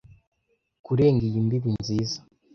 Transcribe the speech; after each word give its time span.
Kurenga 0.85 1.23
iyi 1.29 1.39
mbibi 1.45 1.69
nziza, 1.79 2.17